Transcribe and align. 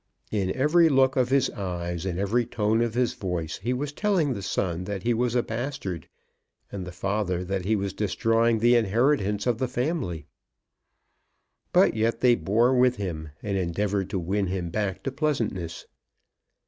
In 0.31 0.51
every 0.55 0.89
look 0.89 1.15
of 1.15 1.29
his 1.29 1.51
eyes 1.51 2.07
and 2.07 2.17
every 2.17 2.43
tone 2.43 2.81
of 2.81 2.95
his 2.95 3.13
voice 3.13 3.59
he 3.59 3.71
was 3.71 3.91
telling 3.93 4.33
the 4.33 4.41
son 4.41 4.85
that 4.85 5.03
he 5.03 5.13
was 5.13 5.35
a 5.35 5.43
bastard, 5.43 6.09
and 6.71 6.87
the 6.87 6.91
father 6.91 7.43
that 7.45 7.65
he 7.65 7.75
was 7.75 7.93
destroying 7.93 8.57
the 8.57 8.75
inheritance 8.75 9.45
of 9.45 9.59
the 9.59 9.67
family. 9.67 10.25
But 11.71 11.93
yet 11.95 12.19
they 12.19 12.33
bore 12.33 12.75
with 12.75 12.95
him, 12.95 13.29
and 13.43 13.55
endeavoured 13.59 14.09
to 14.09 14.17
win 14.17 14.47
him 14.47 14.71
back 14.71 15.03
to 15.03 15.11
pleasantness. 15.11 15.85